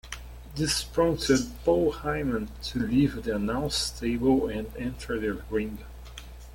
This 0.55 0.83
prompted 0.83 1.41
Paul 1.63 1.91
Heyman 1.93 2.47
to 2.71 2.79
leave 2.79 3.21
the 3.21 3.35
announce 3.35 3.91
table 3.91 4.47
and 4.47 4.75
enter 4.75 5.19
the 5.19 5.43
ring. 5.51 5.77